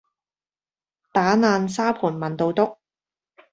[1.13, 2.77] 打爛沙盤問到篤